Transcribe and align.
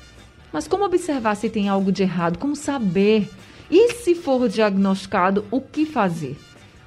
Mas 0.52 0.66
como 0.66 0.84
observar 0.84 1.36
se 1.36 1.48
tem 1.48 1.68
algo 1.68 1.92
de 1.92 2.02
errado? 2.02 2.36
Como 2.36 2.56
saber? 2.56 3.30
E 3.70 3.92
se 3.92 4.16
for 4.16 4.48
diagnosticado, 4.48 5.44
o 5.52 5.60
que 5.60 5.86
fazer? 5.86 6.36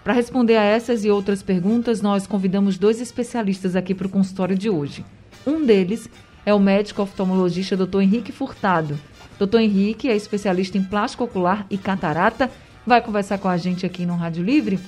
Para 0.04 0.12
responder 0.12 0.58
a 0.58 0.64
essas 0.64 1.06
e 1.06 1.10
outras 1.10 1.42
perguntas, 1.42 2.02
nós 2.02 2.28
convidamos 2.28 2.78
dois 2.78 3.00
especialistas 3.00 3.78
aqui 3.78 3.96
para 3.96 4.08
o 4.08 4.10
consultório 4.10 4.58
de 4.58 4.70
hoje. 4.70 5.06
Um 5.46 5.66
deles 5.66 6.10
é 6.46 6.54
o 6.54 6.60
médico 6.60 7.02
oftalmologista 7.02 7.78
Dr. 7.78 8.02
Henrique 8.02 8.34
Furtado. 8.34 9.00
Dr. 9.40 9.60
Henrique 9.60 10.10
é 10.10 10.16
especialista 10.16 10.78
em 10.78 10.84
plástico 10.84 11.24
ocular 11.24 11.66
e 11.70 11.78
catarata. 11.78 12.50
Vai 12.86 13.02
conversar 13.02 13.38
com 13.38 13.48
a 13.48 13.58
gente 13.58 13.86
aqui 13.86 14.06
no 14.06 14.16
Rádio 14.16 14.44
Livre. 14.44 14.80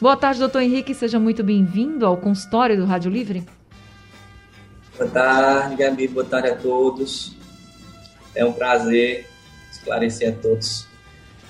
Boa 0.00 0.16
tarde, 0.16 0.40
doutor 0.40 0.62
Henrique. 0.62 0.94
Seja 0.94 1.18
muito 1.18 1.44
bem-vindo 1.44 2.04
ao 2.04 2.16
consultório 2.16 2.76
do 2.76 2.84
Rádio 2.84 3.10
Livre. 3.10 3.46
Boa 4.98 5.08
tarde, 5.08 5.76
Gabi. 5.76 6.08
Boa 6.08 6.26
tarde 6.26 6.48
a 6.48 6.56
todos. 6.56 7.36
É 8.34 8.44
um 8.44 8.52
prazer 8.52 9.28
esclarecer 9.70 10.30
a 10.30 10.32
todos 10.32 10.86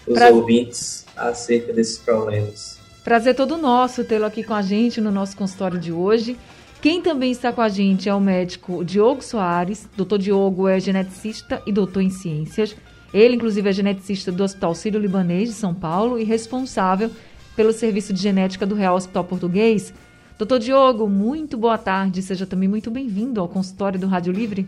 os 0.06 0.14
pra... 0.14 0.28
ouvintes 0.30 1.06
acerca 1.16 1.72
desses 1.72 1.98
problemas. 1.98 2.78
Prazer 3.02 3.34
todo 3.34 3.56
nosso 3.56 4.04
tê-lo 4.04 4.26
aqui 4.26 4.44
com 4.44 4.54
a 4.54 4.62
gente 4.62 5.00
no 5.00 5.10
nosso 5.10 5.36
consultório 5.36 5.78
de 5.78 5.90
hoje. 5.90 6.36
Quem 6.82 7.00
também 7.00 7.30
está 7.30 7.52
com 7.52 7.60
a 7.60 7.68
gente 7.68 8.08
é 8.08 8.14
o 8.14 8.18
médico 8.18 8.84
Diogo 8.84 9.22
Soares. 9.22 9.88
Doutor 9.96 10.18
Diogo 10.18 10.66
é 10.66 10.80
geneticista 10.80 11.62
e 11.64 11.70
doutor 11.70 12.02
em 12.02 12.10
ciências. 12.10 12.74
Ele, 13.14 13.36
inclusive, 13.36 13.68
é 13.68 13.72
geneticista 13.72 14.32
do 14.32 14.42
Hospital 14.42 14.74
Sírio-Libanês 14.74 15.48
de 15.48 15.54
São 15.54 15.72
Paulo 15.72 16.18
e 16.18 16.24
responsável 16.24 17.08
pelo 17.54 17.72
serviço 17.72 18.12
de 18.12 18.20
genética 18.20 18.66
do 18.66 18.74
Real 18.74 18.96
Hospital 18.96 19.22
Português. 19.22 19.94
Doutor 20.36 20.58
Diogo, 20.58 21.08
muito 21.08 21.56
boa 21.56 21.78
tarde. 21.78 22.20
Seja 22.20 22.46
também 22.46 22.68
muito 22.68 22.90
bem-vindo 22.90 23.40
ao 23.40 23.48
consultório 23.48 24.00
do 24.00 24.08
Rádio 24.08 24.32
Livre. 24.32 24.66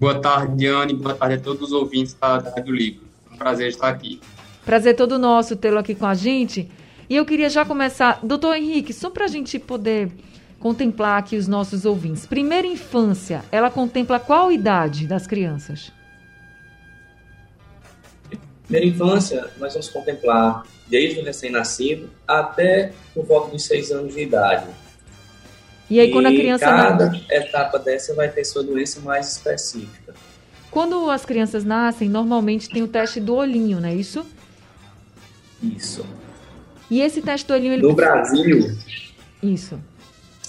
Boa 0.00 0.18
tarde, 0.18 0.56
Diane. 0.56 0.92
Boa 0.92 1.14
tarde 1.14 1.36
a 1.36 1.38
todos 1.38 1.68
os 1.68 1.72
ouvintes 1.72 2.14
da 2.14 2.38
Rádio 2.38 2.74
Livre. 2.74 3.00
É 3.30 3.34
um 3.34 3.36
prazer 3.38 3.68
estar 3.68 3.90
aqui. 3.90 4.20
Prazer 4.64 4.96
todo 4.96 5.20
nosso 5.20 5.54
tê-lo 5.54 5.78
aqui 5.78 5.94
com 5.94 6.06
a 6.06 6.14
gente. 6.14 6.68
E 7.08 7.16
eu 7.16 7.24
queria 7.24 7.48
já 7.48 7.64
começar, 7.64 8.20
doutor 8.22 8.56
Henrique, 8.56 8.92
só 8.92 9.10
para 9.10 9.24
a 9.24 9.28
gente 9.28 9.58
poder 9.58 10.10
contemplar 10.58 11.18
aqui 11.18 11.36
os 11.36 11.46
nossos 11.46 11.84
ouvintes. 11.84 12.26
Primeira 12.26 12.66
infância, 12.66 13.44
ela 13.52 13.70
contempla 13.70 14.18
qual 14.18 14.50
idade 14.50 15.06
das 15.06 15.26
crianças? 15.26 15.92
Primeira 18.64 18.86
infância, 18.86 19.48
nós 19.58 19.72
vamos 19.74 19.88
contemplar 19.88 20.66
desde 20.88 21.20
o 21.20 21.24
recém-nascido 21.24 22.10
até 22.26 22.92
por 23.14 23.24
volta 23.24 23.52
dos 23.52 23.64
seis 23.64 23.92
anos 23.92 24.14
de 24.14 24.22
idade. 24.22 24.66
E 25.88 26.00
aí, 26.00 26.08
e 26.08 26.12
quando 26.12 26.26
a 26.26 26.30
criança. 26.30 26.64
Cada 26.64 27.22
etapa 27.30 27.78
dessa 27.78 28.12
vai 28.14 28.28
ter 28.28 28.44
sua 28.44 28.64
doença 28.64 29.00
mais 29.00 29.32
específica. 29.32 30.14
Quando 30.68 31.08
as 31.08 31.24
crianças 31.24 31.64
nascem, 31.64 32.08
normalmente 32.08 32.68
tem 32.68 32.82
o 32.82 32.88
teste 32.88 33.20
do 33.20 33.36
olhinho, 33.36 33.80
não 33.80 33.88
é 33.88 33.94
isso? 33.94 34.26
Isso. 35.62 36.04
E 36.90 37.00
esse 37.00 37.20
teste 37.20 37.46
do 37.46 37.54
olhinho. 37.54 37.74
Ele 37.74 37.82
no 37.82 37.94
precisa... 37.94 38.14
Brasil. 38.14 38.78
Isso. 39.42 39.80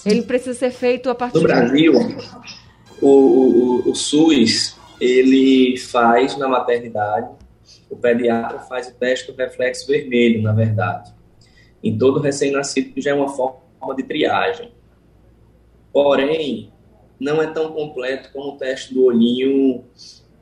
Ele 0.06 0.22
precisa 0.22 0.54
ser 0.54 0.70
feito 0.70 1.10
a 1.10 1.14
partir. 1.14 1.36
No 1.36 1.42
Brasil, 1.42 1.92
o, 3.00 3.08
o, 3.08 3.90
o 3.90 3.94
SUS 3.94 4.76
ele 5.00 5.76
faz 5.76 6.36
na 6.36 6.48
maternidade, 6.48 7.30
o 7.90 7.96
pediatra 7.96 8.60
faz 8.60 8.88
o 8.88 8.94
teste 8.94 9.30
do 9.30 9.36
reflexo 9.36 9.86
vermelho, 9.86 10.42
na 10.42 10.52
verdade. 10.52 11.12
Em 11.82 11.96
todo 11.96 12.20
recém-nascido, 12.20 12.92
que 12.92 13.00
já 13.00 13.10
é 13.10 13.14
uma 13.14 13.28
forma 13.28 13.94
de 13.96 14.02
triagem. 14.02 14.72
Porém, 15.92 16.72
não 17.18 17.42
é 17.42 17.46
tão 17.48 17.72
completo 17.72 18.30
como 18.32 18.52
o 18.52 18.56
teste 18.56 18.94
do 18.94 19.04
olhinho 19.04 19.84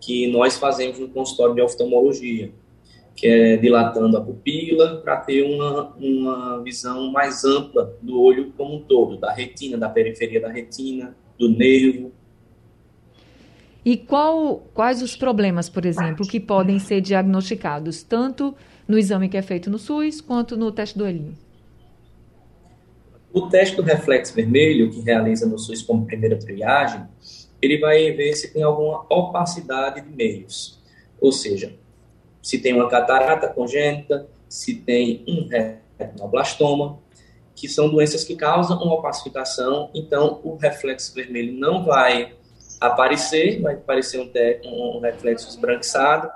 que 0.01 0.27
nós 0.29 0.57
fazemos 0.57 0.99
no 0.99 1.09
consultório 1.09 1.55
de 1.55 1.63
oftalmologia 1.63 2.53
que 3.17 3.27
é 3.27 3.57
dilatando 3.57 4.19
a 4.19 4.21
pupila 4.21 4.99
para 4.99 5.17
ter 5.17 5.43
uma, 5.43 5.95
uma 5.97 6.63
visão 6.63 7.11
mais 7.11 7.45
ampla 7.45 7.97
do 8.03 8.21
olho 8.21 8.53
como 8.55 8.77
um 8.77 8.83
todo, 8.83 9.17
da 9.17 9.33
retina, 9.33 9.79
da 9.79 9.89
periferia 9.89 10.39
da 10.39 10.51
retina, 10.51 11.17
do 11.39 11.49
nervo. 11.49 12.13
E 13.83 13.97
qual, 13.97 14.59
quais 14.75 15.01
os 15.01 15.17
problemas, 15.17 15.69
por 15.69 15.87
exemplo, 15.87 16.27
que 16.27 16.39
podem 16.39 16.79
ser 16.79 17.01
diagnosticados 17.01 18.03
tanto 18.03 18.55
no 18.87 18.99
exame 18.99 19.29
que 19.29 19.37
é 19.37 19.43
feito 19.43 19.71
no 19.71 19.79
SUS 19.79 20.21
quanto 20.21 20.57
no 20.57 20.71
teste 20.71 20.99
do 20.99 21.05
olhinho? 21.05 21.35
O 23.33 23.49
teste 23.49 23.77
do 23.77 23.83
reflexo 23.83 24.35
vermelho, 24.35 24.91
que 24.91 25.01
realiza 25.01 25.47
no 25.47 25.59
SUS 25.59 25.83
como 25.83 26.05
primeira 26.05 26.39
triagem, 26.39 27.03
ele 27.63 27.79
vai 27.79 28.11
ver 28.13 28.35
se 28.35 28.53
tem 28.53 28.63
alguma 28.63 29.07
opacidade 29.09 30.03
de 30.03 30.15
meios. 30.15 30.83
Ou 31.21 31.33
seja, 31.33 31.75
se 32.47 32.61
tem 32.61 32.73
uma 32.73 32.89
catarata 32.89 33.49
congênita, 33.49 34.29
se 34.49 34.77
tem 34.77 35.25
um 35.27 35.49
retinoblastoma, 35.99 37.01
que 37.57 37.69
são 37.69 37.89
doenças 37.89 38.23
que 38.23 38.37
causam 38.37 38.81
uma 38.81 38.95
opacificação, 38.95 39.91
então 39.93 40.41
o 40.45 40.55
reflexo 40.55 41.13
vermelho 41.13 41.53
não 41.59 41.85
vai 41.85 42.37
aparecer, 42.81 43.61
vai 43.61 43.75
aparecer 43.75 44.21
um, 44.21 44.97
um 44.97 45.01
reflexo 45.01 45.49
esbranquiçado, 45.49 46.31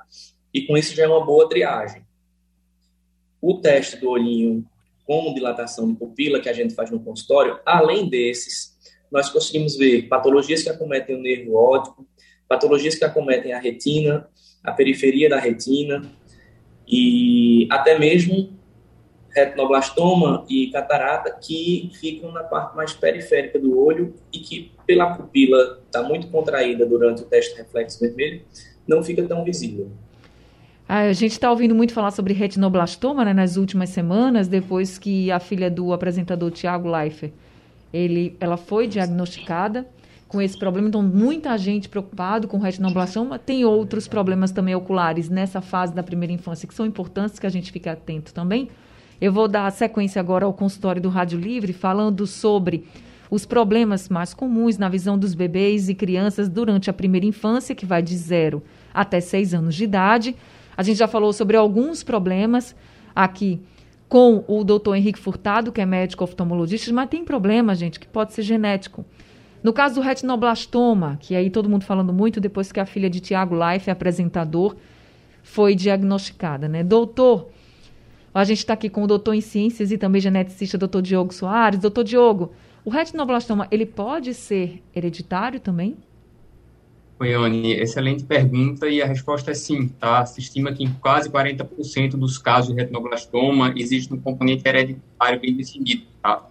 e 0.53 0.67
com 0.67 0.77
isso 0.77 0.97
já 0.97 1.05
é 1.05 1.07
uma 1.07 1.25
boa 1.25 1.49
triagem. 1.49 2.05
O 3.41 3.61
teste 3.61 3.97
do 3.99 4.11
olhinho 4.11 4.67
com 5.07 5.33
dilatação 5.33 5.93
de 5.93 5.97
pupila 5.97 6.41
que 6.41 6.49
a 6.49 6.53
gente 6.53 6.75
faz 6.75 6.91
no 6.91 6.99
consultório, 6.99 7.61
além 7.65 8.09
desses, 8.09 8.77
nós 9.13 9.31
conseguimos 9.31 9.77
ver 9.77 10.09
patologias 10.09 10.65
que 10.65 10.71
acometem 10.71 11.15
o 11.15 11.23
nervo 11.23 11.55
óptico, 11.55 12.05
patologias 12.49 12.97
que 12.97 13.05
acometem 13.05 13.53
a 13.53 13.61
retina, 13.61 14.29
a 14.63 14.73
periferia 14.73 15.29
da 15.29 15.39
retina 15.39 16.03
e 16.87 17.67
até 17.71 17.99
mesmo 17.99 18.51
retinoblastoma 19.35 20.45
e 20.49 20.71
catarata 20.71 21.31
que 21.41 21.91
ficam 21.95 22.33
na 22.33 22.43
parte 22.43 22.77
mais 22.77 22.93
periférica 22.93 23.59
do 23.59 23.79
olho 23.79 24.15
e 24.33 24.39
que 24.41 24.73
pela 24.87 25.15
pupila 25.15 25.81
está 25.87 26.03
muito 26.03 26.27
contraída 26.29 26.85
durante 26.85 27.23
o 27.23 27.25
teste 27.27 27.57
reflexo 27.57 28.01
vermelho, 28.01 28.43
não 28.87 29.03
fica 29.03 29.23
tão 29.23 29.45
visível. 29.45 29.91
Ah, 30.89 31.03
a 31.03 31.13
gente 31.13 31.33
está 31.33 31.49
ouvindo 31.49 31.75
muito 31.75 31.93
falar 31.93 32.11
sobre 32.11 32.35
retinoblastoma 32.35 33.25
né, 33.25 33.33
nas 33.33 33.57
últimas 33.57 33.91
semanas, 33.91 34.49
depois 34.49 34.99
que 34.99 35.31
a 35.31 35.39
filha 35.39 35.71
do 35.71 35.93
apresentador 35.93 36.51
Tiago 36.51 36.91
Leifert, 36.91 37.33
ele, 37.93 38.37
ela 38.41 38.57
foi 38.57 38.89
diagnosticada 38.89 39.87
com 40.31 40.41
esse 40.41 40.57
problema. 40.57 40.87
Então, 40.87 41.03
muita 41.03 41.59
gente 41.59 41.89
preocupado 41.89 42.47
com 42.47 42.57
retinoblastoma. 42.57 43.37
Tem 43.37 43.65
outros 43.65 44.07
problemas 44.07 44.53
também 44.53 44.77
oculares 44.77 45.29
nessa 45.29 45.61
fase 45.61 45.93
da 45.93 46.05
primeira 46.05 46.33
infância 46.33 46.69
que 46.69 46.75
são 46.75 46.87
importantes 46.87 47.41
que 47.41 47.47
a 47.47 47.51
gente 47.51 47.73
fique 47.73 47.89
atento 47.89 48.33
também. 48.33 48.69
Eu 49.21 49.33
vou 49.33 49.49
dar 49.49 49.69
sequência 49.73 50.21
agora 50.21 50.47
ao 50.47 50.53
consultório 50.53 51.03
do 51.03 51.09
Rádio 51.09 51.37
Livre, 51.37 51.73
falando 51.73 52.29
sobre 52.29 52.87
os 53.29 53.45
problemas 53.45 54.09
mais 54.09 54.33
comuns 54.33 54.79
na 54.79 54.89
visão 54.89 55.19
dos 55.19 55.35
bebês 55.35 55.89
e 55.89 55.97
crianças 55.97 56.49
durante 56.49 56.89
a 56.89 56.93
primeira 56.93 57.27
infância, 57.27 57.75
que 57.75 57.85
vai 57.85 58.01
de 58.01 58.17
0 58.17 58.63
até 58.95 59.21
6 59.21 59.53
anos 59.53 59.75
de 59.75 59.83
idade. 59.83 60.37
A 60.77 60.85
gente 60.85 60.97
já 60.97 61.09
falou 61.09 61.33
sobre 61.33 61.57
alguns 61.57 62.05
problemas 62.05 62.75
aqui 63.15 63.61
com 64.09 64.45
o 64.47 64.63
doutor 64.63 64.95
Henrique 64.95 65.19
Furtado, 65.19 65.73
que 65.73 65.81
é 65.81 65.87
médico 65.87 66.23
oftalmologista, 66.23 66.93
mas 66.93 67.09
tem 67.09 67.25
problema, 67.25 67.75
gente, 67.75 67.99
que 67.99 68.07
pode 68.07 68.33
ser 68.33 68.43
genético. 68.43 69.05
No 69.63 69.73
caso 69.73 69.97
do 69.97 70.01
retinoblastoma, 70.01 71.19
que 71.21 71.35
aí 71.35 71.51
todo 71.51 71.69
mundo 71.69 71.85
falando 71.85 72.13
muito 72.13 72.41
depois 72.41 72.73
que 72.73 72.81
a 72.81 72.87
filha 72.87 73.11
de 73.11 73.21
Tiago 73.21 73.55
Life, 73.55 73.91
apresentador, 73.91 74.75
foi 75.43 75.75
diagnosticada, 75.75 76.67
né? 76.69 76.83
Doutor, 76.83 77.49
a 78.33 78.45
gente 78.45 78.59
está 78.59 78.75
aqui 78.75 78.89
com 78.89 79.03
o 79.03 79.07
doutor 79.07 79.35
em 79.35 79.41
ciências 79.41 79.91
e 79.91 79.99
também 79.99 80.21
geneticista, 80.21 80.79
doutor 80.79 81.03
Diogo 81.03 81.35
Soares. 81.35 81.81
Doutor 81.81 82.05
Diogo, 82.05 82.53
o 82.85 82.91
retinoblastoma, 82.91 83.67
ele 83.71 83.85
pode 83.85 84.33
ser 84.33 84.83
hereditário 84.95 85.61
também? 85.61 85.97
Goiane, 87.19 87.73
excelente 87.73 88.25
pergunta 88.25 88.89
e 88.89 89.03
a 89.03 89.07
resposta 89.07 89.51
é 89.51 89.55
sim, 89.55 89.89
tá? 89.89 90.25
Se 90.25 90.41
estima 90.41 90.73
que 90.73 90.83
em 90.83 90.91
quase 90.95 91.29
40% 91.29 92.13
dos 92.13 92.39
casos 92.39 92.75
de 92.75 92.81
retinoblastoma 92.81 93.75
existe 93.77 94.15
um 94.15 94.19
componente 94.19 94.67
hereditário 94.67 95.39
bem 95.39 95.55
definido, 95.55 96.05
tá? 96.23 96.49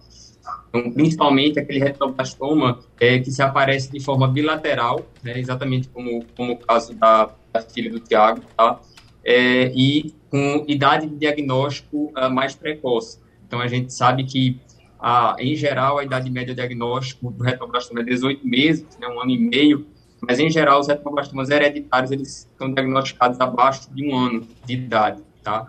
Então, 0.70 0.90
principalmente 0.92 1.58
aquele 1.58 1.80
retinoblastoma 1.80 2.78
é, 2.98 3.18
que 3.18 3.30
se 3.30 3.42
aparece 3.42 3.90
de 3.90 4.00
forma 4.00 4.28
bilateral, 4.28 5.04
né, 5.22 5.38
exatamente 5.38 5.88
como, 5.88 6.24
como 6.36 6.52
o 6.52 6.56
caso 6.56 6.94
da, 6.94 7.30
da 7.52 7.60
filha 7.60 7.90
do 7.90 7.98
Tiago, 7.98 8.40
tá? 8.56 8.80
É, 9.24 9.72
e 9.74 10.14
com 10.30 10.64
idade 10.68 11.08
de 11.08 11.16
diagnóstico 11.16 12.12
uh, 12.16 12.30
mais 12.30 12.54
precoce. 12.54 13.18
Então, 13.46 13.60
a 13.60 13.66
gente 13.66 13.92
sabe 13.92 14.24
que, 14.24 14.60
uh, 15.00 15.34
em 15.40 15.56
geral, 15.56 15.98
a 15.98 16.04
idade 16.04 16.30
média 16.30 16.54
de 16.54 16.60
diagnóstico 16.60 17.32
do 17.32 17.42
retinoblastoma 17.42 18.00
é 18.00 18.04
18 18.04 18.46
meses, 18.46 18.86
né, 19.00 19.08
um 19.08 19.20
ano 19.20 19.32
e 19.32 19.38
meio, 19.38 19.86
mas 20.20 20.38
em 20.38 20.48
geral 20.48 20.80
os 20.80 20.86
retinoblastomas 20.86 21.50
hereditários 21.50 22.12
eles 22.12 22.48
estão 22.50 22.72
diagnosticados 22.72 23.40
abaixo 23.40 23.92
de 23.92 24.06
um 24.06 24.16
ano 24.16 24.46
de 24.64 24.74
idade, 24.74 25.22
tá? 25.42 25.66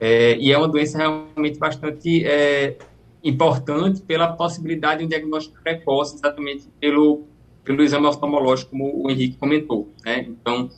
É, 0.00 0.36
e 0.38 0.50
é 0.50 0.56
uma 0.56 0.66
doença 0.66 0.96
realmente 0.96 1.58
bastante 1.58 2.24
é, 2.24 2.78
importante 3.22 4.00
pela 4.02 4.32
possibilidade 4.32 5.00
de 5.00 5.06
um 5.06 5.08
diagnóstico 5.08 5.62
precoce, 5.62 6.16
exatamente 6.16 6.68
pelo 6.80 7.24
pelo 7.62 7.82
exame 7.82 8.06
oftalmológico, 8.06 8.70
como 8.70 9.04
o 9.04 9.10
Henrique 9.10 9.36
comentou, 9.36 9.92
né? 10.04 10.26
Então, 10.28 10.70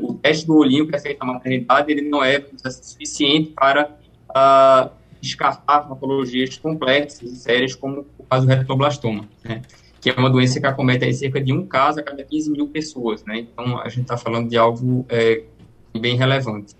o 0.00 0.14
teste 0.14 0.46
do 0.46 0.56
olhinho 0.56 0.86
que 0.86 0.94
é 0.94 0.98
feito 0.98 1.18
na 1.18 1.32
maternidade, 1.34 1.90
ele 1.90 2.08
não 2.08 2.22
é 2.22 2.42
suficiente 2.70 3.50
para 3.50 3.96
uh, 4.30 4.90
descartar 5.20 5.80
patologias 5.80 6.56
complexas 6.56 7.30
e 7.32 7.36
sérias, 7.36 7.74
como 7.74 8.06
o 8.16 8.24
caso 8.24 8.46
do 8.46 8.50
retinoblastoma, 8.50 9.28
né? 9.44 9.62
que 10.00 10.10
é 10.10 10.14
uma 10.14 10.30
doença 10.30 10.60
que 10.60 10.66
acomete 10.66 11.12
cerca 11.12 11.40
de 11.40 11.52
um 11.52 11.66
caso 11.66 12.00
a 12.00 12.02
cada 12.02 12.22
15 12.22 12.52
mil 12.52 12.68
pessoas, 12.68 13.24
né? 13.24 13.40
Então, 13.40 13.78
a 13.78 13.88
gente 13.88 14.02
está 14.02 14.16
falando 14.16 14.48
de 14.48 14.56
algo 14.56 15.04
é, 15.08 15.42
bem 15.98 16.16
relevante. 16.16 16.74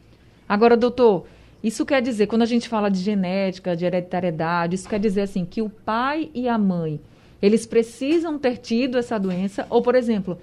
Agora, 0.48 0.76
doutor, 0.76 1.26
isso 1.62 1.84
quer 1.84 2.00
dizer, 2.00 2.26
quando 2.26 2.42
a 2.42 2.46
gente 2.46 2.68
fala 2.68 2.88
de 2.88 3.00
genética, 3.00 3.76
de 3.76 3.84
hereditariedade, 3.84 4.76
isso 4.76 4.88
quer 4.88 5.00
dizer, 5.00 5.22
assim, 5.22 5.44
que 5.44 5.60
o 5.60 5.68
pai 5.68 6.30
e 6.32 6.48
a 6.48 6.56
mãe, 6.56 7.00
eles 7.42 7.66
precisam 7.66 8.38
ter 8.38 8.58
tido 8.58 8.96
essa 8.96 9.18
doença? 9.18 9.66
Ou, 9.68 9.82
por 9.82 9.94
exemplo, 9.94 10.38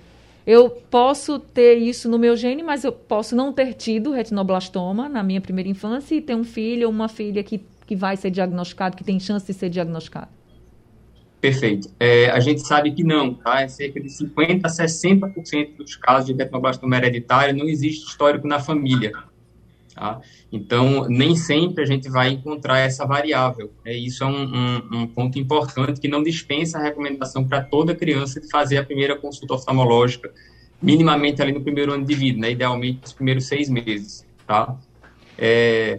eu 0.46 0.70
posso 0.70 1.40
ter 1.40 1.76
isso 1.78 2.10
no 2.10 2.20
meu 2.20 2.36
gene, 2.36 2.62
mas 2.62 2.84
eu 2.84 2.92
posso 2.92 3.36
não 3.36 3.52
ter 3.52 3.74
tido 3.74 4.12
retinoblastoma 4.12 5.10
na 5.10 5.24
minha 5.24 5.42
primeira 5.42 5.70
infância 5.70 6.16
e 6.16 6.22
ter 6.22 6.36
um 6.36 6.44
filho 6.44 6.88
ou 6.88 6.94
uma 6.94 7.08
filha 7.08 7.44
que, 7.44 7.62
que 7.88 7.96
vai 7.96 8.16
ser 8.18 8.30
diagnosticado, 8.30 8.96
que 8.96 9.04
tem 9.04 9.20
chance 9.20 9.46
de 9.46 9.54
ser 9.54 9.70
diagnosticado? 9.70 10.30
Perfeito. 11.42 11.90
É, 12.00 12.30
a 12.30 12.40
gente 12.40 12.62
sabe 12.62 12.92
que 12.92 13.04
não, 13.04 13.34
tá? 13.34 13.62
É 13.62 13.68
cerca 13.68 14.00
de 14.00 14.08
50% 14.08 14.62
a 14.64 14.68
60% 14.68 15.78
dos 15.78 15.96
casos 15.96 16.26
de 16.26 16.34
retinoblastoma 16.34 16.98
hereditário 16.98 17.56
não 17.56 17.68
existe 17.68 18.08
histórico 18.08 18.48
na 18.48 18.60
família. 18.60 19.12
Tá? 19.96 20.20
Então, 20.52 21.08
nem 21.08 21.38
sempre 21.38 21.82
a 21.82 21.86
gente 21.86 22.10
vai 22.10 22.30
encontrar 22.30 22.80
essa 22.80 23.06
variável. 23.06 23.72
É, 23.86 23.96
isso 23.96 24.26
é 24.26 24.28
um, 24.28 24.44
um, 24.44 24.98
um 25.00 25.08
ponto 25.08 25.40
importante 25.40 26.02
que 26.02 26.08
não 26.10 26.22
dispensa 26.22 26.78
a 26.78 26.84
recomendação 26.84 27.48
para 27.48 27.64
toda 27.64 27.96
criança 27.96 28.42
de 28.42 28.50
fazer 28.50 28.78
a 28.78 28.84
primeira 28.84 29.16
consulta 29.16 29.54
oftalmológica, 29.54 30.34
minimamente 30.82 31.42
ali 31.42 31.54
no 31.54 31.62
primeiro 31.62 31.94
ano 31.94 32.06
de 32.06 32.14
vida, 32.14 32.42
né? 32.42 32.52
idealmente 32.52 33.00
nos 33.04 33.14
primeiros 33.14 33.46
seis 33.46 33.70
meses. 33.70 34.26
Tá? 34.46 34.78
É, 35.38 35.96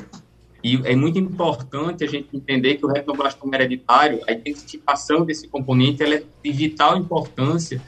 e 0.62 0.76
é 0.84 0.94
muito 0.94 1.18
importante 1.18 2.04
a 2.04 2.06
gente 2.06 2.28
entender 2.34 2.74
que 2.74 2.84
o 2.84 2.88
retinoblastoma 2.88 3.54
hereditário, 3.54 4.20
a 4.28 4.32
identificação 4.32 5.24
desse 5.24 5.48
componente, 5.48 6.02
é 6.02 6.22
de 6.44 6.52
vital 6.52 6.98
importância, 6.98 7.80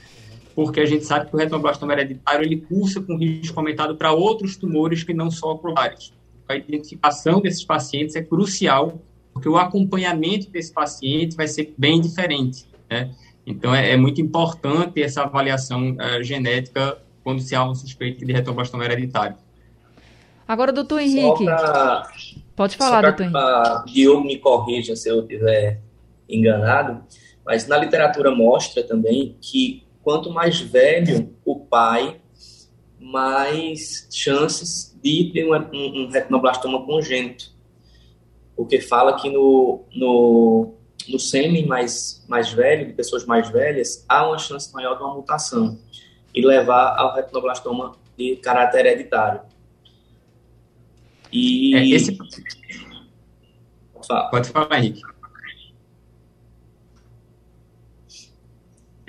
porque 0.59 0.81
a 0.81 0.85
gente 0.85 1.05
sabe 1.05 1.31
que 1.31 1.37
o 1.37 1.39
retinoblastoma 1.39 1.93
hereditário 1.93 2.45
ele 2.45 2.57
cursa 2.57 3.01
com 3.01 3.17
risco 3.17 3.57
aumentado 3.61 3.95
para 3.95 4.11
outros 4.11 4.57
tumores 4.57 5.05
que 5.05 5.15
não 5.15 5.31
são 5.31 5.51
oculares. 5.51 6.13
A 6.49 6.57
identificação 6.57 7.41
desses 7.41 7.65
pacientes 7.65 8.17
é 8.17 8.23
crucial, 8.23 9.01
porque 9.33 9.49
o 9.49 9.57
acompanhamento 9.57 10.51
desse 10.51 10.73
paciente 10.73 11.37
vai 11.37 11.47
ser 11.47 11.73
bem 11.79 12.01
diferente, 12.01 12.67
né? 12.91 13.15
Então, 13.47 13.73
é, 13.73 13.93
é 13.93 13.97
muito 13.97 14.21
importante 14.21 15.01
essa 15.01 15.23
avaliação 15.23 15.93
uh, 15.93 16.25
genética 16.25 16.99
quando 17.23 17.41
se 17.41 17.55
há 17.55 17.63
um 17.63 17.73
suspeito 17.73 18.27
de 18.27 18.33
retinoblastoma 18.33 18.85
hereditário. 18.85 19.37
Agora, 20.49 20.73
doutor 20.73 20.99
Henrique. 20.99 21.45
Pra, 21.45 22.11
pode 22.57 22.77
falar, 22.77 23.03
doutor 23.03 23.27
Henrique. 23.27 23.93
Diogo 23.93 24.25
me 24.25 24.37
corrija 24.37 24.97
se 24.97 25.09
eu 25.09 25.21
estiver 25.21 25.81
enganado, 26.29 27.01
mas 27.47 27.69
na 27.69 27.79
literatura 27.79 28.33
mostra 28.33 28.83
também 28.83 29.37
que 29.41 29.87
quanto 30.09 30.31
mais 30.31 30.59
velho 30.59 31.37
o 31.45 31.61
pai, 31.61 32.19
mais 32.99 34.09
chances 34.11 34.99
de 35.03 35.31
ter 35.35 35.45
um, 35.45 35.55
um, 35.55 36.09
retinoblastoma 36.09 36.83
congênito. 36.87 37.53
Porque 38.57 38.81
fala 38.81 39.21
que 39.21 39.29
no, 39.29 39.85
no, 39.95 40.73
no 41.11 41.19
sêmen 41.19 41.67
mais, 41.67 42.25
mais 42.27 42.51
velho, 42.51 42.87
de 42.87 42.95
pessoas 42.95 43.27
mais 43.27 43.51
velhas, 43.51 44.07
há 44.09 44.27
uma 44.27 44.39
chance 44.39 44.73
maior 44.73 44.97
de 44.97 45.03
uma 45.03 45.15
mutação 45.15 45.79
e 46.35 46.41
levar 46.41 46.97
ao 46.97 47.15
retinoblastoma 47.15 47.95
de 48.17 48.37
caráter 48.37 48.87
hereditário. 48.87 49.43
E. 51.31 51.77
É, 51.77 51.87
esse... 51.87 52.17
Pode 54.31 54.49
falar, 54.49 54.79
Henrique. 54.79 55.03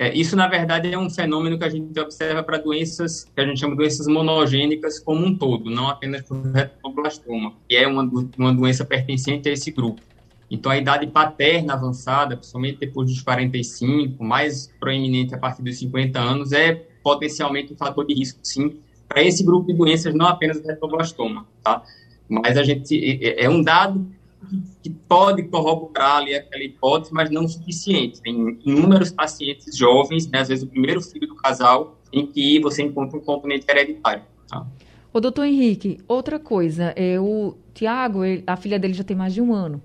É, 0.00 0.14
isso, 0.14 0.34
na 0.34 0.48
verdade, 0.48 0.90
é 0.90 0.98
um 0.98 1.10
fenômeno 1.10 1.58
que 1.58 1.64
a 1.64 1.68
gente 1.68 2.00
observa 2.00 2.42
para 2.42 2.56
doenças 2.56 3.24
que 3.24 3.38
a 3.38 3.44
gente 3.44 3.60
chama 3.60 3.74
de 3.74 3.82
doenças 3.82 4.06
monogênicas 4.06 4.98
como 4.98 5.26
um 5.26 5.36
todo, 5.36 5.68
não 5.68 5.90
apenas 5.90 6.22
para 6.22 6.38
o 6.38 6.52
retinoblastoma, 6.52 7.52
que 7.68 7.76
é 7.76 7.86
uma, 7.86 8.10
uma 8.38 8.50
doença 8.50 8.82
pertencente 8.82 9.46
a 9.50 9.52
esse 9.52 9.70
grupo. 9.70 10.00
Então, 10.50 10.72
a 10.72 10.78
idade 10.78 11.06
paterna 11.06 11.74
avançada, 11.74 12.34
principalmente 12.34 12.78
depois 12.78 13.10
dos 13.10 13.20
45, 13.20 14.24
mais 14.24 14.72
proeminente 14.80 15.34
a 15.34 15.38
partir 15.38 15.62
dos 15.62 15.78
50 15.78 16.18
anos, 16.18 16.52
é 16.52 16.76
potencialmente 17.04 17.74
um 17.74 17.76
fator 17.76 18.06
de 18.06 18.14
risco, 18.14 18.38
sim, 18.42 18.80
para 19.06 19.22
esse 19.22 19.44
grupo 19.44 19.66
de 19.66 19.74
doenças, 19.74 20.14
não 20.14 20.24
apenas 20.24 20.56
o 20.60 20.66
retinoblastoma, 20.66 21.46
tá? 21.62 21.82
Mas 22.26 22.56
a 22.56 22.62
gente 22.62 23.22
é, 23.22 23.44
é 23.44 23.50
um 23.50 23.60
dado 23.60 24.10
que 24.82 24.90
pode 24.90 25.42
corroborar 25.44 26.16
ali 26.16 26.34
aquela 26.34 26.62
hipótese, 26.64 27.12
mas 27.12 27.30
não 27.30 27.44
o 27.44 27.48
suficiente. 27.48 28.20
Tem 28.20 28.58
inúmeros 28.64 29.10
pacientes 29.12 29.76
jovens, 29.76 30.28
né, 30.28 30.40
às 30.40 30.48
vezes 30.48 30.64
o 30.64 30.66
primeiro 30.66 31.00
filho 31.00 31.26
do 31.28 31.34
casal, 31.36 31.98
em 32.12 32.26
que 32.26 32.58
você 32.60 32.82
encontra 32.82 33.18
um 33.18 33.20
componente 33.20 33.66
hereditário. 33.68 34.22
Tá? 34.48 34.66
Ô, 35.12 35.20
doutor 35.20 35.44
Henrique, 35.44 35.98
outra 36.06 36.38
coisa, 36.38 36.92
é, 36.96 37.18
o 37.20 37.56
Tiago, 37.74 38.20
a 38.46 38.56
filha 38.56 38.78
dele 38.78 38.94
já 38.94 39.04
tem 39.04 39.16
mais 39.16 39.34
de 39.34 39.40
um 39.40 39.52
ano. 39.52 39.82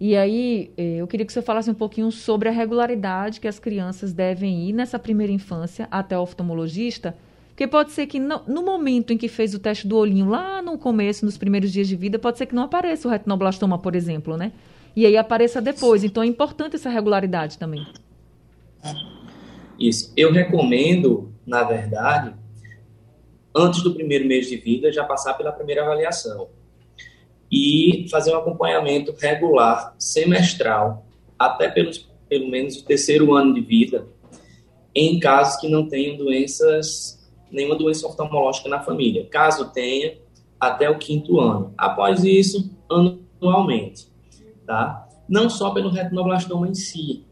E 0.00 0.16
aí, 0.16 0.70
é, 0.76 0.96
eu 0.96 1.06
queria 1.06 1.26
que 1.26 1.32
você 1.32 1.42
falasse 1.42 1.70
um 1.70 1.74
pouquinho 1.74 2.10
sobre 2.12 2.48
a 2.48 2.52
regularidade 2.52 3.40
que 3.40 3.48
as 3.48 3.58
crianças 3.58 4.12
devem 4.12 4.68
ir 4.68 4.72
nessa 4.72 4.98
primeira 4.98 5.32
infância 5.32 5.88
até 5.90 6.16
o 6.16 6.22
oftalmologista, 6.22 7.16
porque 7.58 7.66
pode 7.66 7.90
ser 7.90 8.06
que 8.06 8.20
no, 8.20 8.40
no, 8.46 8.62
momento 8.62 9.12
em 9.12 9.18
que 9.18 9.26
fez 9.26 9.52
o 9.52 9.58
teste 9.58 9.88
do 9.88 9.96
olhinho, 9.96 10.28
lá 10.28 10.62
no 10.62 10.78
começo, 10.78 11.24
nos 11.24 11.36
primeiros 11.36 11.72
dias 11.72 11.88
de 11.88 11.96
vida, 11.96 12.16
pode 12.16 12.38
ser 12.38 12.46
que 12.46 12.54
não 12.54 12.62
apareça 12.62 13.08
o 13.08 13.10
retinoblastoma, 13.10 13.76
por 13.80 13.96
exemplo, 13.96 14.36
né? 14.36 14.52
E 14.94 15.04
aí 15.04 15.16
apareça 15.16 15.60
depois. 15.60 16.04
Então 16.04 16.22
é 16.22 16.26
importante 16.26 16.76
essa 16.76 16.88
regularidade 16.88 17.58
também. 17.58 17.84
Isso. 19.76 20.12
Eu 20.16 20.30
recomendo, 20.32 21.32
na 21.44 21.64
verdade, 21.64 22.32
antes 23.52 23.82
do 23.82 23.92
primeiro 23.92 24.24
mês 24.24 24.46
de 24.46 24.56
vida, 24.56 24.92
já 24.92 25.02
passar 25.02 25.34
pela 25.34 25.50
primeira 25.50 25.82
avaliação. 25.82 26.50
E 27.50 28.06
fazer 28.08 28.32
um 28.32 28.36
acompanhamento 28.36 29.12
regular, 29.18 29.96
semestral, 29.98 31.04
até 31.36 31.68
pelos, 31.68 32.08
pelo 32.28 32.48
menos 32.48 32.76
o 32.76 32.84
terceiro 32.84 33.34
ano 33.34 33.52
de 33.52 33.62
vida, 33.62 34.06
em 34.94 35.18
casos 35.18 35.60
que 35.60 35.68
não 35.68 35.88
tenham 35.88 36.16
doenças 36.16 37.17
nenhuma 37.50 37.76
doença 37.76 38.06
oftalmológica 38.06 38.68
na 38.68 38.80
família, 38.80 39.26
caso 39.26 39.70
tenha, 39.70 40.18
até 40.58 40.90
o 40.90 40.98
quinto 40.98 41.40
ano. 41.40 41.72
Após 41.76 42.24
isso, 42.24 42.70
anualmente, 42.90 44.08
tá? 44.66 45.08
Não 45.28 45.48
só 45.48 45.70
pelo 45.70 45.90
retinoblastoma 45.90 46.68
em 46.68 46.74
si, 46.74 47.24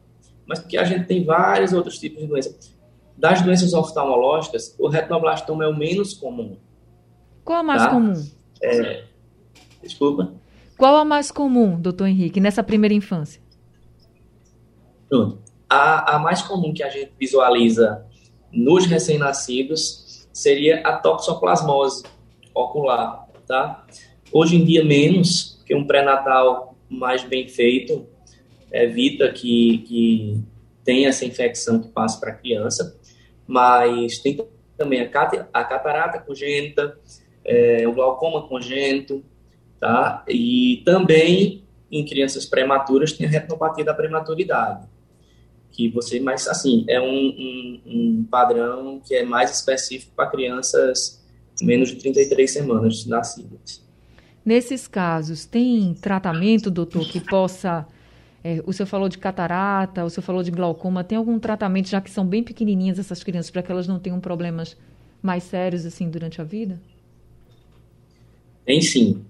mas 0.46 0.58
porque 0.60 0.76
a 0.76 0.84
gente 0.84 1.06
tem 1.06 1.24
vários 1.24 1.72
outros 1.72 1.98
tipos 1.98 2.22
de 2.22 2.28
doenças. 2.28 2.76
Das 3.16 3.40
doenças 3.42 3.72
oftalmológicas, 3.72 4.76
o 4.78 4.88
retinoblastoma 4.88 5.64
é 5.64 5.68
o 5.68 5.76
menos 5.76 6.14
comum. 6.14 6.56
Qual 7.44 7.58
a 7.58 7.62
mais 7.62 7.82
tá? 7.82 7.90
comum? 7.90 8.12
É... 8.62 9.04
Desculpa? 9.82 10.32
Qual 10.76 10.94
a 10.96 11.04
mais 11.04 11.30
comum, 11.30 11.80
doutor 11.80 12.06
Henrique, 12.06 12.38
nessa 12.38 12.62
primeira 12.62 12.94
infância? 12.94 13.40
Pronto. 15.08 15.38
A, 15.68 16.16
a 16.16 16.18
mais 16.18 16.42
comum 16.42 16.74
que 16.74 16.82
a 16.82 16.90
gente 16.90 17.12
visualiza 17.18 18.04
nos 18.52 18.86
recém-nascidos 18.86 20.04
seria 20.36 20.82
a 20.84 20.92
toxoplasmose 20.92 22.04
ocular, 22.54 23.26
tá? 23.46 23.86
Hoje 24.30 24.56
em 24.56 24.64
dia 24.66 24.84
menos, 24.84 25.62
que 25.64 25.74
um 25.74 25.86
pré-natal 25.86 26.76
mais 26.90 27.24
bem 27.24 27.48
feito 27.48 28.06
evita 28.70 29.32
que, 29.32 29.78
que 29.78 30.44
tenha 30.84 31.08
essa 31.08 31.24
infecção 31.24 31.80
que 31.80 31.88
passe 31.88 32.20
para 32.20 32.32
a 32.32 32.34
criança, 32.34 32.98
mas 33.46 34.18
tem 34.18 34.38
também 34.76 35.00
a, 35.00 35.08
cat 35.08 35.42
a 35.50 35.64
catarata 35.64 36.18
congênita, 36.18 36.98
é, 37.42 37.88
o 37.88 37.94
glaucoma 37.94 38.46
congênito, 38.46 39.24
tá? 39.80 40.22
E 40.28 40.82
também 40.84 41.64
em 41.90 42.04
crianças 42.04 42.44
prematuras 42.44 43.10
tem 43.10 43.26
a 43.26 43.30
retinopatia 43.30 43.86
da 43.86 43.94
prematuridade, 43.94 44.86
que 45.76 45.88
você, 45.90 46.18
mas 46.18 46.48
assim, 46.48 46.84
é 46.88 47.00
um, 47.00 47.06
um, 47.06 47.80
um 47.86 48.24
padrão 48.30 49.00
que 49.06 49.14
é 49.14 49.24
mais 49.24 49.50
específico 49.50 50.12
para 50.16 50.30
crianças 50.30 51.22
menos 51.60 51.90
de 51.90 51.96
33 51.96 52.50
semanas 52.50 53.04
nascidas. 53.04 53.84
Nesses 54.44 54.88
casos, 54.88 55.44
tem 55.44 55.94
tratamento, 55.94 56.70
doutor, 56.70 57.06
que 57.06 57.20
possa. 57.20 57.86
É, 58.42 58.62
o 58.64 58.72
senhor 58.72 58.86
falou 58.86 59.08
de 59.08 59.18
catarata, 59.18 60.04
o 60.04 60.08
senhor 60.08 60.22
falou 60.22 60.42
de 60.42 60.50
glaucoma. 60.50 61.02
Tem 61.02 61.18
algum 61.18 61.38
tratamento, 61.38 61.88
já 61.88 62.00
que 62.00 62.10
são 62.10 62.24
bem 62.24 62.42
pequenininhas 62.42 62.98
essas 62.98 63.22
crianças, 63.22 63.50
para 63.50 63.62
que 63.62 63.72
elas 63.72 63.88
não 63.88 63.98
tenham 63.98 64.20
problemas 64.20 64.76
mais 65.20 65.42
sérios 65.42 65.84
assim 65.84 66.08
durante 66.08 66.40
a 66.40 66.44
vida? 66.44 66.80
Tem 68.64 68.80
sim. 68.80 69.24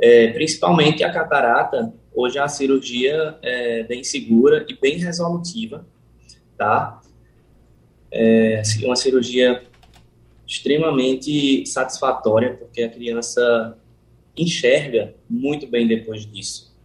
É, 0.00 0.28
principalmente 0.28 1.04
a 1.04 1.12
catarata, 1.12 1.92
hoje 2.14 2.38
a 2.38 2.48
cirurgia 2.48 3.36
é 3.42 3.82
bem 3.84 4.02
segura 4.02 4.64
e 4.68 4.74
bem 4.74 4.98
resolutiva, 4.98 5.86
tá? 6.56 7.00
É 8.10 8.62
uma 8.84 8.96
cirurgia 8.96 9.62
extremamente 10.46 11.66
satisfatória, 11.66 12.54
porque 12.54 12.82
a 12.82 12.88
criança 12.88 13.78
enxerga 14.36 15.14
muito 15.28 15.66
bem 15.66 15.86
depois 15.86 16.26
disso. 16.26 16.76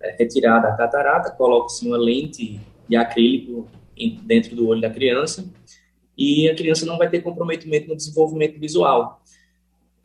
É 0.00 0.16
retirada 0.18 0.68
a 0.68 0.76
catarata, 0.76 1.30
coloca-se 1.32 1.86
uma 1.86 1.96
lente 1.96 2.60
de 2.88 2.96
acrílico 2.96 3.68
dentro 4.24 4.54
do 4.54 4.66
olho 4.68 4.80
da 4.80 4.90
criança 4.90 5.44
e 6.16 6.48
a 6.48 6.54
criança 6.54 6.84
não 6.84 6.98
vai 6.98 7.08
ter 7.08 7.22
comprometimento 7.22 7.88
no 7.88 7.96
desenvolvimento 7.96 8.58
visual. 8.58 9.22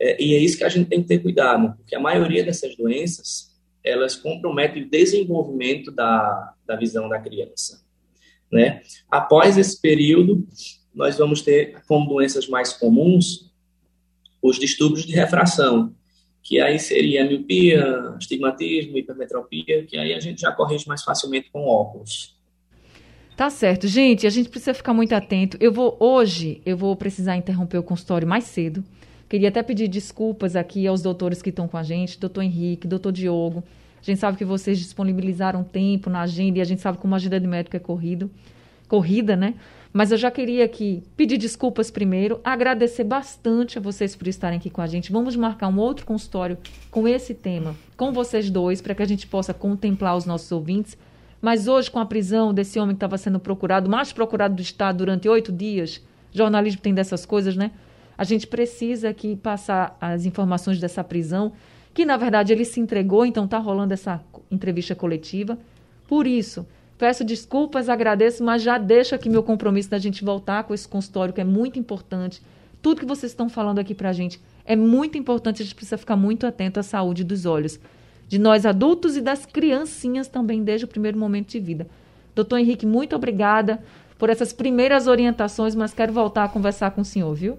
É, 0.00 0.22
e 0.22 0.34
é 0.34 0.38
isso 0.38 0.56
que 0.56 0.64
a 0.64 0.68
gente 0.68 0.88
tem 0.88 1.02
que 1.02 1.08
ter 1.08 1.18
cuidado, 1.18 1.76
porque 1.76 1.94
a 1.94 2.00
maioria 2.00 2.44
dessas 2.44 2.76
doenças, 2.76 3.56
elas 3.84 4.14
comprometem 4.14 4.84
o 4.84 4.88
desenvolvimento 4.88 5.90
da, 5.90 6.54
da 6.66 6.76
visão 6.76 7.08
da 7.08 7.18
criança. 7.18 7.84
Né? 8.50 8.82
Após 9.10 9.58
esse 9.58 9.80
período, 9.80 10.46
nós 10.94 11.16
vamos 11.18 11.42
ter 11.42 11.82
como 11.86 12.08
doenças 12.08 12.48
mais 12.48 12.72
comuns 12.72 13.48
os 14.42 14.58
distúrbios 14.58 15.04
de 15.04 15.12
refração, 15.14 15.94
que 16.42 16.60
aí 16.60 16.78
seria 16.78 17.26
miopia, 17.26 17.84
astigmatismo, 18.16 18.96
hipermetropia, 18.96 19.84
que 19.84 19.96
aí 19.98 20.14
a 20.14 20.20
gente 20.20 20.40
já 20.40 20.52
corrige 20.52 20.86
mais 20.88 21.02
facilmente 21.02 21.50
com 21.50 21.66
óculos. 21.66 22.36
Tá 23.36 23.50
certo, 23.50 23.86
gente, 23.86 24.26
a 24.26 24.30
gente 24.30 24.48
precisa 24.48 24.74
ficar 24.74 24.92
muito 24.92 25.12
atento. 25.12 25.56
Eu 25.60 25.72
vou 25.72 25.96
hoje, 26.00 26.60
eu 26.64 26.76
vou 26.76 26.96
precisar 26.96 27.36
interromper 27.36 27.78
o 27.78 27.82
consultório 27.82 28.26
mais 28.26 28.44
cedo. 28.44 28.82
Queria 29.28 29.50
até 29.50 29.62
pedir 29.62 29.88
desculpas 29.88 30.56
aqui 30.56 30.86
aos 30.86 31.02
doutores 31.02 31.42
que 31.42 31.50
estão 31.50 31.68
com 31.68 31.76
a 31.76 31.82
gente, 31.82 32.18
doutor 32.18 32.42
Henrique, 32.42 32.88
doutor 32.88 33.12
Diogo. 33.12 33.62
A 34.08 34.10
gente 34.10 34.20
sabe 34.20 34.38
que 34.38 34.44
vocês 34.44 34.78
disponibilizaram 34.78 35.62
tempo 35.62 36.08
na 36.08 36.22
agenda 36.22 36.58
e 36.58 36.60
a 36.62 36.64
gente 36.64 36.80
sabe 36.80 36.96
como 36.96 37.14
a 37.14 37.16
agenda 37.16 37.38
de 37.38 37.46
médico 37.46 37.76
é 37.76 37.78
corrido, 37.78 38.30
corrida, 38.88 39.36
né? 39.36 39.54
Mas 39.92 40.10
eu 40.10 40.16
já 40.16 40.30
queria 40.30 40.64
aqui 40.64 41.02
pedir 41.14 41.36
desculpas 41.36 41.90
primeiro, 41.90 42.40
agradecer 42.42 43.04
bastante 43.04 43.76
a 43.76 43.80
vocês 43.82 44.16
por 44.16 44.26
estarem 44.26 44.58
aqui 44.58 44.70
com 44.70 44.80
a 44.80 44.86
gente. 44.86 45.12
Vamos 45.12 45.36
marcar 45.36 45.68
um 45.68 45.78
outro 45.78 46.06
consultório 46.06 46.56
com 46.90 47.06
esse 47.06 47.34
tema, 47.34 47.76
com 47.98 48.10
vocês 48.10 48.48
dois, 48.48 48.80
para 48.80 48.94
que 48.94 49.02
a 49.02 49.06
gente 49.06 49.26
possa 49.26 49.52
contemplar 49.52 50.16
os 50.16 50.24
nossos 50.24 50.50
ouvintes. 50.50 50.96
Mas 51.38 51.68
hoje, 51.68 51.90
com 51.90 51.98
a 51.98 52.06
prisão 52.06 52.54
desse 52.54 52.78
homem 52.78 52.94
que 52.94 52.98
estava 52.98 53.18
sendo 53.18 53.38
procurado, 53.38 53.90
mais 53.90 54.10
procurado 54.10 54.54
do 54.54 54.62
Estado 54.62 54.98
durante 54.98 55.28
oito 55.28 55.52
dias, 55.52 56.02
jornalismo 56.32 56.80
tem 56.80 56.94
dessas 56.94 57.26
coisas, 57.26 57.56
né? 57.56 57.72
A 58.16 58.24
gente 58.24 58.46
precisa 58.46 59.10
aqui 59.10 59.36
passar 59.36 59.98
as 60.00 60.24
informações 60.24 60.80
dessa 60.80 61.04
prisão, 61.04 61.52
que 61.98 62.04
na 62.04 62.16
verdade 62.16 62.52
ele 62.52 62.64
se 62.64 62.78
entregou, 62.78 63.26
então 63.26 63.44
está 63.44 63.58
rolando 63.58 63.92
essa 63.92 64.22
entrevista 64.52 64.94
coletiva. 64.94 65.58
Por 66.06 66.28
isso, 66.28 66.64
Peço 66.96 67.24
desculpas, 67.24 67.88
agradeço, 67.88 68.42
mas 68.44 68.62
já 68.62 68.76
deixo 68.76 69.16
aqui 69.16 69.28
meu 69.28 69.42
compromisso 69.42 69.90
da 69.90 69.98
gente 69.98 70.24
voltar 70.24 70.62
com 70.64 70.74
esse 70.74 70.86
consultório, 70.86 71.32
que 71.32 71.40
é 71.40 71.44
muito 71.44 71.78
importante. 71.78 72.40
Tudo 72.80 73.00
que 73.00 73.06
vocês 73.06 73.30
estão 73.30 73.48
falando 73.48 73.80
aqui 73.80 73.94
para 73.94 74.10
a 74.10 74.12
gente 74.12 74.40
é 74.64 74.74
muito 74.74 75.18
importante, 75.18 75.62
a 75.62 75.64
gente 75.64 75.74
precisa 75.74 75.96
ficar 75.96 76.16
muito 76.16 76.44
atento 76.44 76.78
à 76.78 76.82
saúde 76.84 77.22
dos 77.22 77.46
olhos. 77.46 77.78
De 78.28 78.36
nós 78.36 78.64
adultos 78.64 79.16
e 79.16 79.20
das 79.20 79.44
criancinhas 79.44 80.26
também, 80.26 80.62
desde 80.62 80.86
o 80.86 80.88
primeiro 80.88 81.18
momento 81.18 81.50
de 81.50 81.60
vida. 81.60 81.86
Doutor 82.32 82.58
Henrique, 82.58 82.86
muito 82.86 83.14
obrigada 83.16 83.80
por 84.18 84.30
essas 84.30 84.52
primeiras 84.52 85.06
orientações, 85.08 85.74
mas 85.74 85.94
quero 85.94 86.12
voltar 86.12 86.44
a 86.44 86.48
conversar 86.48 86.90
com 86.90 87.00
o 87.00 87.04
senhor, 87.04 87.34
viu? 87.34 87.58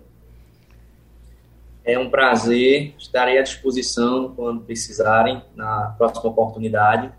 É 1.83 1.97
um 1.97 2.09
prazer, 2.09 2.93
estarei 2.97 3.37
à 3.37 3.41
disposição 3.41 4.33
quando 4.35 4.61
precisarem, 4.61 5.41
na 5.55 5.95
próxima 5.97 6.29
oportunidade. 6.29 7.11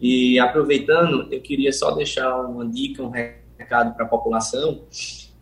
E 0.00 0.38
aproveitando, 0.38 1.32
eu 1.32 1.40
queria 1.40 1.72
só 1.72 1.90
deixar 1.90 2.40
uma 2.42 2.66
dica, 2.66 3.02
um 3.02 3.10
recado 3.10 3.94
para 3.94 4.04
a 4.04 4.08
população, 4.08 4.82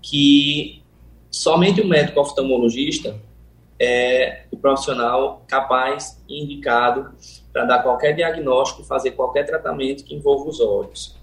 que 0.03 0.83
somente 1.31 1.81
o 1.81 1.87
médico 1.87 2.21
oftalmologista 2.21 3.21
é 3.79 4.45
o 4.51 4.57
profissional 4.57 5.45
capaz 5.47 6.23
e 6.29 6.43
indicado 6.43 7.13
para 7.53 7.65
dar 7.65 7.83
qualquer 7.83 8.15
diagnóstico 8.15 8.83
e 8.83 8.87
fazer 8.87 9.13
qualquer 9.13 9.45
tratamento 9.45 10.05
que 10.05 10.15
envolva 10.15 10.49
os 10.49 10.61
olhos. 10.61 11.17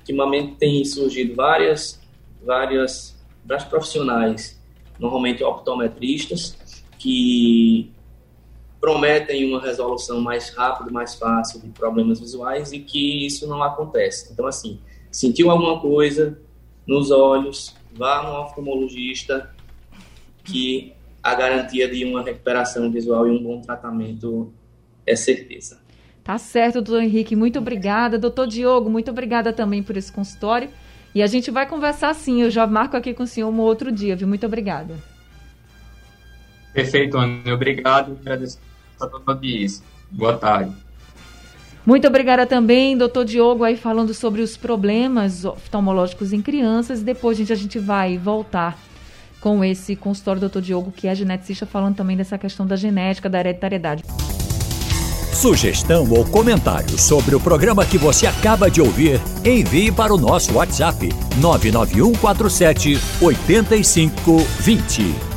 Ultimamente 0.00 0.56
tem 0.56 0.84
surgido 0.84 1.34
várias, 1.34 2.00
várias, 2.42 3.14
vários 3.44 3.66
profissionais, 3.66 4.60
normalmente 4.98 5.42
optometristas, 5.42 6.56
que 7.04 7.92
prometem 8.80 9.46
uma 9.46 9.60
resolução 9.60 10.22
mais 10.22 10.48
rápida, 10.48 10.90
mais 10.90 11.14
fácil 11.14 11.60
de 11.60 11.68
problemas 11.68 12.18
visuais 12.18 12.72
e 12.72 12.78
que 12.78 13.26
isso 13.26 13.46
não 13.46 13.62
acontece. 13.62 14.32
Então, 14.32 14.46
assim, 14.46 14.80
sentiu 15.10 15.50
alguma 15.50 15.78
coisa 15.80 16.38
nos 16.86 17.10
olhos, 17.10 17.76
vá 17.92 18.22
no 18.22 18.40
oftalmologista 18.40 19.54
que 20.44 20.94
a 21.22 21.34
garantia 21.34 21.86
de 21.90 22.06
uma 22.06 22.22
recuperação 22.22 22.90
visual 22.90 23.28
e 23.28 23.30
um 23.30 23.42
bom 23.42 23.60
tratamento 23.60 24.50
é 25.06 25.14
certeza. 25.14 25.82
Tá 26.22 26.38
certo, 26.38 26.80
doutor 26.80 27.02
Henrique, 27.02 27.36
muito 27.36 27.58
obrigada. 27.58 28.18
Doutor 28.18 28.46
Diogo, 28.46 28.88
muito 28.88 29.10
obrigada 29.10 29.52
também 29.52 29.82
por 29.82 29.94
esse 29.94 30.10
consultório. 30.10 30.70
E 31.14 31.22
a 31.22 31.26
gente 31.26 31.50
vai 31.50 31.68
conversar 31.68 32.14
sim, 32.14 32.40
eu 32.40 32.50
já 32.50 32.66
marco 32.66 32.96
aqui 32.96 33.12
com 33.12 33.24
o 33.24 33.26
senhor 33.26 33.50
um 33.50 33.60
outro 33.60 33.92
dia, 33.92 34.16
viu? 34.16 34.26
Muito 34.26 34.46
obrigada. 34.46 35.13
Perfeito, 36.74 37.16
Ana. 37.16 37.54
Obrigado. 37.54 38.18
Agradeço 38.20 38.58
a 39.00 39.06
toda 39.06 39.24
a 39.26 39.32
audiência. 39.32 39.82
Boa 40.10 40.36
tarde. 40.36 40.72
Muito 41.86 42.08
obrigada 42.08 42.46
também, 42.46 42.96
doutor 42.96 43.26
Diogo, 43.26 43.62
aí 43.62 43.76
falando 43.76 44.14
sobre 44.14 44.40
os 44.40 44.56
problemas 44.56 45.44
oftalmológicos 45.44 46.32
em 46.32 46.40
crianças. 46.40 47.02
Depois, 47.02 47.36
gente, 47.36 47.52
a 47.52 47.56
gente 47.56 47.78
vai 47.78 48.16
voltar 48.16 48.78
com 49.38 49.62
esse 49.62 49.94
consultório 49.94 50.40
do 50.40 50.48
doutor 50.48 50.62
Diogo, 50.62 50.90
que 50.90 51.06
é 51.06 51.14
geneticista, 51.14 51.66
falando 51.66 51.94
também 51.94 52.16
dessa 52.16 52.38
questão 52.38 52.66
da 52.66 52.74
genética, 52.74 53.28
da 53.28 53.38
hereditariedade. 53.38 54.02
Sugestão 55.34 56.10
ou 56.10 56.24
comentário 56.24 56.98
sobre 56.98 57.34
o 57.34 57.40
programa 57.40 57.84
que 57.84 57.98
você 57.98 58.26
acaba 58.26 58.70
de 58.70 58.80
ouvir, 58.80 59.20
envie 59.44 59.92
para 59.92 60.14
o 60.14 60.16
nosso 60.16 60.54
WhatsApp 60.54 61.10
99147 61.38 62.98
8520. 63.20 65.33